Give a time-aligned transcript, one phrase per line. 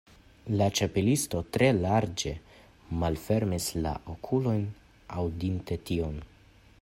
[0.59, 2.33] La Ĉapelisto tre larĝe
[3.03, 4.65] malfermis la okulojn,
[5.25, 6.19] aŭdinte tion.